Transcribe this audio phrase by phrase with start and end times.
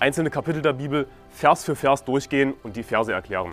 [0.00, 3.52] einzelne Kapitel der Bibel Vers für Vers durchgehen und die Verse erklären.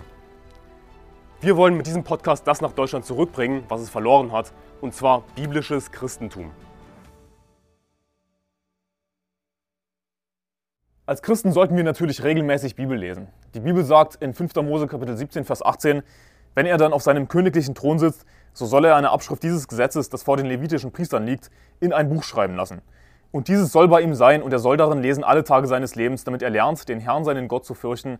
[1.41, 5.23] Wir wollen mit diesem Podcast das nach Deutschland zurückbringen, was es verloren hat, und zwar
[5.35, 6.51] biblisches Christentum.
[11.05, 13.27] Als Christen sollten wir natürlich regelmäßig Bibel lesen.
[13.53, 14.55] Die Bibel sagt in 5.
[14.55, 16.01] Mose Kapitel 17, Vers 18,
[16.55, 20.09] wenn er dann auf seinem königlichen Thron sitzt, so soll er eine Abschrift dieses Gesetzes,
[20.09, 22.81] das vor den levitischen Priestern liegt, in ein Buch schreiben lassen.
[23.31, 26.23] Und dieses soll bei ihm sein, und er soll darin lesen alle Tage seines Lebens,
[26.23, 28.19] damit er lernt, den Herrn, seinen Gott zu fürchten,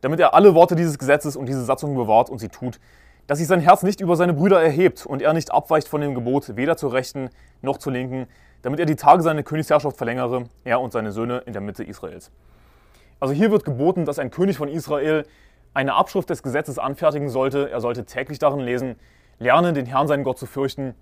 [0.00, 2.78] damit er alle Worte dieses Gesetzes und diese Satzung bewahrt und sie tut,
[3.26, 6.14] dass sich sein Herz nicht über seine Brüder erhebt und er nicht abweicht von dem
[6.14, 8.26] Gebot, weder zur Rechten noch zur Linken,
[8.62, 12.30] damit er die Tage seiner Königsherrschaft verlängere, er und seine Söhne in der Mitte Israels.
[13.20, 15.26] Also hier wird geboten, dass ein König von Israel
[15.74, 18.96] eine Abschrift des Gesetzes anfertigen sollte, er sollte täglich darin lesen,
[19.38, 20.94] lernen, den Herrn, seinen Gott zu fürchten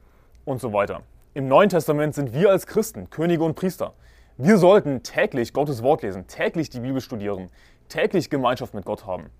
[0.44, 1.02] und so weiter.
[1.36, 3.94] Im Neuen Testament sind wir als Christen Könige und Priester.
[4.36, 7.50] Wir sollten täglich Gottes Wort lesen, täglich die Bibel studieren,
[7.88, 9.30] täglich Gemeinschaft mit Gott haben.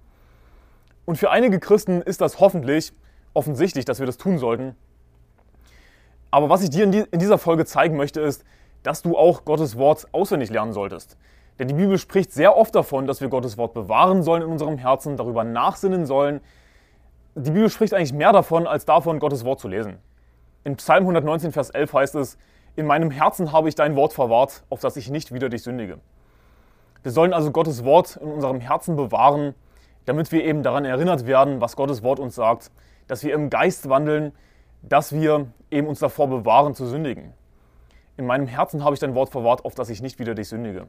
[1.05, 2.93] Und für einige Christen ist das hoffentlich
[3.33, 4.75] offensichtlich, dass wir das tun sollten.
[6.33, 8.45] Aber was ich dir in dieser Folge zeigen möchte, ist,
[8.83, 11.17] dass du auch Gottes Wort auswendig lernen solltest.
[11.61, 14.79] Denn die Bibel spricht sehr oft davon, dass wir Gottes Wort bewahren sollen in unserem
[14.79, 16.41] Herzen, darüber nachsinnen sollen.
[17.37, 19.99] Die Bibel spricht eigentlich mehr davon, als davon, Gottes Wort zu lesen.
[20.67, 22.39] In Psalm 119, Vers 11 heißt es,
[22.75, 25.99] in meinem Herzen habe ich dein Wort verwahrt, auf das ich nicht wieder dich sündige.
[27.03, 29.55] Wir sollen also Gottes Wort in unserem Herzen bewahren,
[30.07, 32.71] damit wir eben daran erinnert werden, was Gottes Wort uns sagt,
[33.09, 34.33] dass wir im Geist wandeln,
[34.81, 37.35] dass wir eben uns davor bewahren zu sündigen.
[38.17, 40.87] In meinem Herzen habe ich dein Wort verwahrt, auf das ich nicht wieder dich sündige.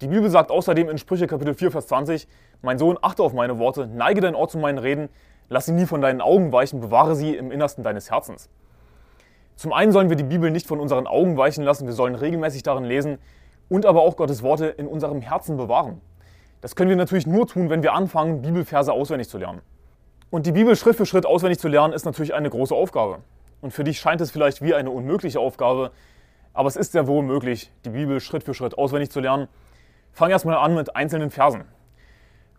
[0.00, 2.26] Die Bibel sagt außerdem in Sprüche Kapitel 4, Vers 20,
[2.62, 5.10] Mein Sohn, achte auf meine Worte, neige dein Ohr zu meinen Reden,
[5.50, 8.48] lass sie nie von deinen Augen weichen, bewahre sie im Innersten deines Herzens.
[9.58, 12.62] Zum einen sollen wir die Bibel nicht von unseren Augen weichen lassen, wir sollen regelmäßig
[12.62, 13.18] darin lesen
[13.68, 16.00] und aber auch Gottes Worte in unserem Herzen bewahren.
[16.60, 19.60] Das können wir natürlich nur tun, wenn wir anfangen, Bibelverse auswendig zu lernen.
[20.30, 23.18] Und die Bibel Schritt für Schritt auswendig zu lernen, ist natürlich eine große Aufgabe.
[23.60, 25.90] Und für dich scheint es vielleicht wie eine unmögliche Aufgabe,
[26.52, 29.48] aber es ist sehr wohl möglich, die Bibel Schritt für Schritt auswendig zu lernen.
[30.12, 31.64] Fang erstmal an mit einzelnen Versen.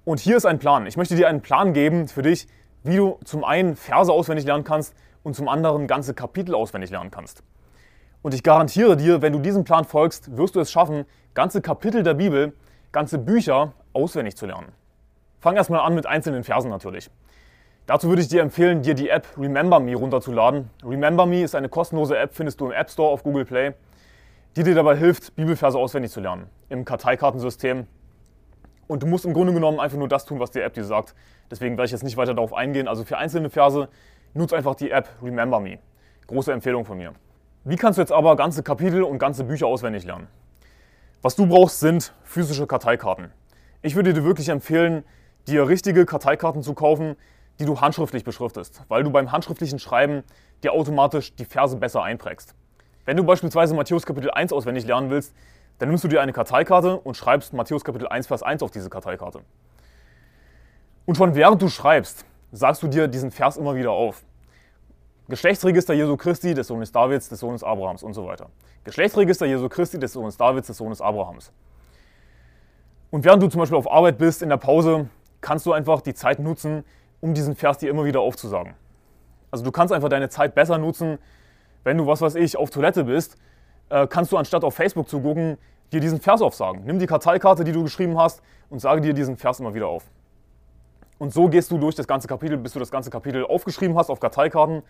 [0.04, 0.86] Und hier ist ein Plan.
[0.86, 2.50] Ich möchte dir einen Plan geben für dich,
[2.84, 4.94] wie du zum einen Verse auswendig lernen kannst
[5.24, 7.44] und zum anderen ganze Kapitel auswendig lernen kannst.
[8.22, 12.04] Und ich garantiere dir, wenn du diesem Plan folgst, wirst du es schaffen, ganze Kapitel
[12.04, 12.54] der Bibel,
[12.92, 14.74] ganze Bücher auswendig zu lernen.
[15.40, 17.10] Fang erstmal an mit einzelnen Versen natürlich.
[17.86, 20.70] Dazu würde ich dir empfehlen, dir die App Remember Me runterzuladen.
[20.84, 23.74] Remember Me ist eine kostenlose App, findest du im App Store auf Google Play,
[24.56, 26.50] die dir dabei hilft, Bibelverse auswendig zu lernen.
[26.68, 27.88] Im Karteikartensystem.
[28.88, 31.16] Und du musst im Grunde genommen einfach nur das tun, was die App dir sagt.
[31.50, 32.88] Deswegen werde ich jetzt nicht weiter darauf eingehen.
[32.88, 33.88] Also für einzelne Verse
[34.34, 35.80] nutze einfach die App Remember Me.
[36.28, 37.14] Große Empfehlung von mir.
[37.64, 40.28] Wie kannst du jetzt aber ganze Kapitel und ganze Bücher auswendig lernen?
[41.22, 43.32] Was du brauchst, sind physische Karteikarten.
[43.82, 45.04] Ich würde dir wirklich empfehlen,
[45.48, 47.16] dir richtige Karteikarten zu kaufen,
[47.60, 50.24] die du handschriftlich beschriftest, weil du beim handschriftlichen Schreiben
[50.64, 52.56] dir automatisch die Verse besser einprägst.
[53.06, 55.36] Wenn du beispielsweise Matthäus Kapitel 1 auswendig lernen willst,
[55.80, 58.90] dann nimmst du dir eine Karteikarte und schreibst Matthäus Kapitel 1, Vers 1 auf diese
[58.90, 59.42] Karteikarte.
[61.06, 64.24] Und schon während du schreibst, sagst du dir diesen Vers immer wieder auf.
[65.28, 68.50] Geschlechtsregister Jesu Christi, des Sohnes Davids, des Sohnes Abrahams und so weiter.
[68.84, 71.52] Geschlechtsregister Jesu Christi, des Sohnes Davids, des Sohnes Abrahams.
[73.12, 75.10] Und während du zum Beispiel auf Arbeit bist, in der Pause,
[75.42, 76.84] kannst du einfach die Zeit nutzen,
[77.22, 78.74] um diesen Vers dir immer wieder aufzusagen.
[79.52, 81.18] Also du kannst einfach deine Zeit besser nutzen,
[81.84, 83.38] wenn du, was weiß ich, auf Toilette bist,
[83.90, 85.58] äh, kannst du anstatt auf Facebook zu gucken,
[85.92, 86.84] dir diesen Vers aufsagen.
[86.86, 90.04] Nimm die Karteikarte, die du geschrieben hast, und sage dir diesen Vers immer wieder auf.
[91.20, 94.10] Und so gehst du durch das ganze Kapitel, bis du das ganze Kapitel aufgeschrieben hast
[94.10, 94.82] auf Karteikarten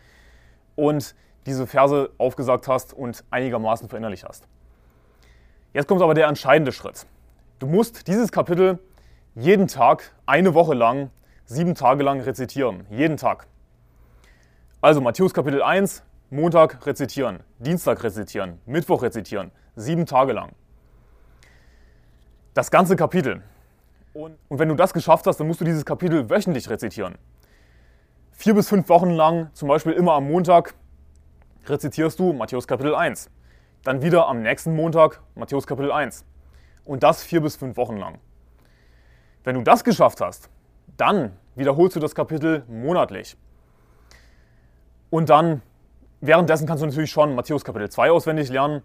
[0.75, 1.15] und
[1.45, 4.47] diese Verse aufgesagt hast und einigermaßen verinnerlicht hast.
[5.73, 7.05] Jetzt kommt aber der entscheidende Schritt.
[7.57, 8.79] Du musst dieses Kapitel
[9.35, 11.09] jeden Tag, eine Woche lang,
[11.45, 12.85] sieben Tage lang rezitieren.
[12.89, 13.47] Jeden Tag.
[14.81, 20.51] Also Matthäus Kapitel 1, Montag rezitieren, Dienstag rezitieren, Mittwoch rezitieren, sieben Tage lang.
[22.53, 23.41] Das ganze Kapitel.
[24.13, 27.17] Und, wenn du das geschafft hast, dann musst du dieses Kapitel wöchentlich rezitieren.
[28.31, 30.73] Vier bis fünf Wochen lang, zum Beispiel immer am Montag,
[31.65, 33.29] rezitierst du Matthäus Kapitel 1.
[33.83, 36.25] Dann wieder am nächsten Montag Matthäus Kapitel 1.
[36.85, 38.17] Und das vier bis fünf Wochen lang.
[39.43, 40.49] Wenn du das geschafft hast,
[40.97, 43.37] dann wiederholst du das Kapitel monatlich.
[45.09, 45.61] Und dann,
[46.21, 48.81] währenddessen kannst du natürlich schon Matthäus Kapitel 2 auswendig lernen.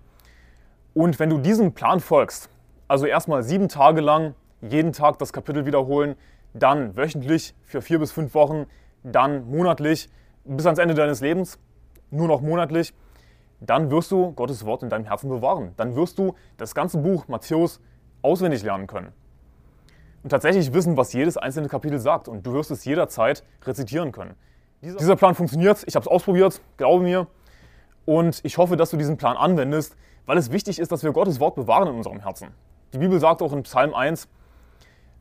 [0.92, 2.50] Und wenn du diesem Plan folgst,
[2.88, 4.34] also erstmal sieben Tage lang
[4.70, 6.16] jeden Tag das Kapitel wiederholen,
[6.52, 8.66] dann wöchentlich für vier bis fünf Wochen,
[9.02, 10.08] dann monatlich
[10.44, 11.58] bis ans Ende deines Lebens,
[12.10, 12.94] nur noch monatlich,
[13.60, 15.72] dann wirst du Gottes Wort in deinem Herzen bewahren.
[15.76, 17.80] Dann wirst du das ganze Buch Matthäus
[18.22, 19.12] auswendig lernen können.
[20.22, 22.28] Und tatsächlich wissen, was jedes einzelne Kapitel sagt.
[22.28, 24.34] Und du wirst es jederzeit rezitieren können.
[24.82, 25.82] Dieser, Dieser Plan funktioniert.
[25.86, 27.26] Ich habe es ausprobiert, glaube mir.
[28.04, 29.96] Und ich hoffe, dass du diesen Plan anwendest,
[30.26, 32.48] weil es wichtig ist, dass wir Gottes Wort bewahren in unserem Herzen.
[32.92, 34.28] Die Bibel sagt auch in Psalm 1,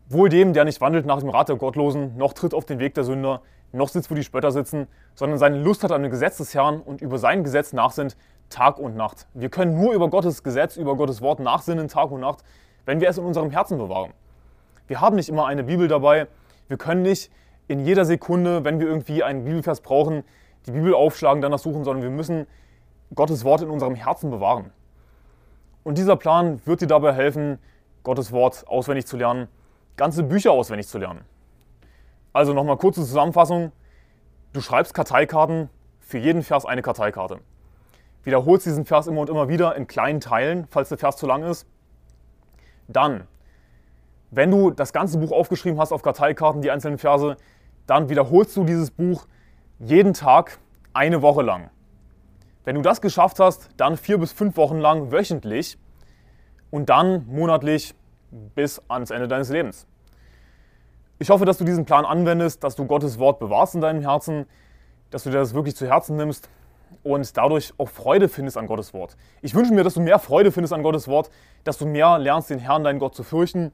[0.09, 2.93] Wohl dem, der nicht wandelt nach dem Rat der Gottlosen, noch tritt auf den Weg
[2.93, 3.41] der Sünder,
[3.71, 6.79] noch sitzt, wo die Spötter sitzen, sondern seine Lust hat an dem Gesetz des Herrn
[6.79, 8.15] und über sein Gesetz nachsinnt
[8.49, 9.27] Tag und Nacht.
[9.33, 12.43] Wir können nur über Gottes Gesetz, über Gottes Wort nachsinnen Tag und Nacht,
[12.85, 14.13] wenn wir es in unserem Herzen bewahren.
[14.87, 16.27] Wir haben nicht immer eine Bibel dabei.
[16.67, 17.31] Wir können nicht
[17.67, 20.23] in jeder Sekunde, wenn wir irgendwie einen Bibelvers brauchen,
[20.67, 22.45] die Bibel aufschlagen, danach suchen, sondern wir müssen
[23.15, 24.71] Gottes Wort in unserem Herzen bewahren.
[25.83, 27.59] Und dieser Plan wird dir dabei helfen,
[28.03, 29.47] Gottes Wort auswendig zu lernen,
[29.97, 31.21] ganze Bücher auswendig zu lernen.
[32.33, 33.71] Also nochmal kurze Zusammenfassung.
[34.53, 35.69] Du schreibst Karteikarten,
[35.99, 37.39] für jeden Vers eine Karteikarte.
[38.23, 41.43] Wiederholst diesen Vers immer und immer wieder in kleinen Teilen, falls der Vers zu lang
[41.43, 41.67] ist.
[42.87, 43.27] Dann,
[44.31, 47.37] wenn du das ganze Buch aufgeschrieben hast auf Karteikarten, die einzelnen Verse,
[47.87, 49.25] dann wiederholst du dieses Buch
[49.79, 50.59] jeden Tag
[50.93, 51.69] eine Woche lang.
[52.63, 55.77] Wenn du das geschafft hast, dann vier bis fünf Wochen lang wöchentlich
[56.71, 57.93] und dann monatlich
[58.55, 59.87] bis ans Ende deines Lebens.
[61.19, 64.45] Ich hoffe, dass du diesen Plan anwendest, dass du Gottes Wort bewahrst in deinem Herzen,
[65.11, 66.49] dass du dir das wirklich zu Herzen nimmst
[67.03, 69.15] und dadurch auch Freude findest an Gottes Wort.
[69.41, 71.29] Ich wünsche mir, dass du mehr Freude findest an Gottes Wort,
[71.63, 73.71] dass du mehr lernst, den Herrn, deinen Gott zu fürchten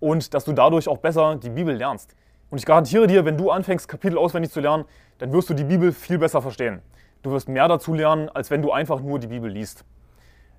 [0.00, 2.14] und dass du dadurch auch besser die Bibel lernst.
[2.50, 4.84] Und ich garantiere dir, wenn du anfängst, Kapitel auswendig zu lernen,
[5.18, 6.82] dann wirst du die Bibel viel besser verstehen.
[7.22, 9.84] Du wirst mehr dazu lernen, als wenn du einfach nur die Bibel liest.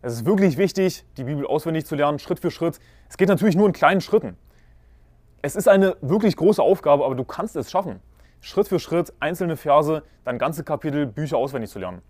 [0.05, 2.77] Es ist wirklich wichtig, die Bibel auswendig zu lernen, Schritt für Schritt.
[3.09, 4.35] Es geht natürlich nur in kleinen Schritten.
[5.41, 8.01] Es ist eine wirklich große Aufgabe, aber du kannst es schaffen.
[8.41, 12.01] Schritt für Schritt, einzelne Verse, dann ganze Kapitel, Bücher auswendig zu lernen.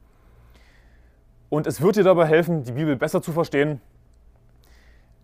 [1.50, 3.80] Und es wird dir dabei helfen, die Bibel besser zu verstehen.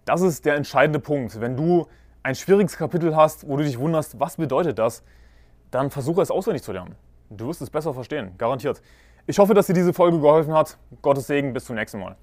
[0.06, 1.42] Das ist der entscheidende Punkt.
[1.42, 1.88] Wenn du
[2.22, 5.02] ein schwieriges Kapitel hast, wo du dich wunderst, was bedeutet das,
[5.72, 6.96] dann versuche es auswendig zu lernen.
[7.32, 8.80] Du wirst es besser verstehen, garantiert.
[9.26, 10.78] Ich hoffe, dass dir diese Folge geholfen hat.
[11.02, 12.16] Gottes Segen, bis zum nächsten Mal.